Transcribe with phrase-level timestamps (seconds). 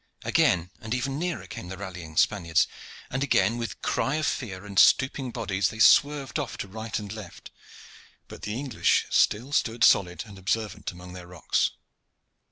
[0.23, 2.67] Again and even nearer came the rallying Spaniards,
[3.11, 7.13] and again with cry of fear and stooping bodies they swerved off to right and
[7.13, 7.51] left,
[8.27, 11.69] but the English still stood stolid and observant among their rocks.